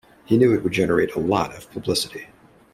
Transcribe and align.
He 0.25 0.35
knew 0.35 0.51
it 0.51 0.63
would 0.63 0.71
generate 0.71 1.13
a 1.13 1.19
lot 1.19 1.55
of 1.55 1.69
publicity. 1.69 2.29